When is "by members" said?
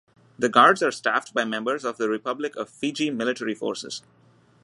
1.35-1.85